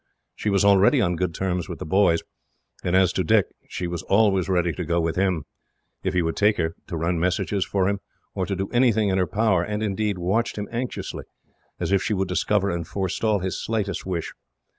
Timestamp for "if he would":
6.01-6.35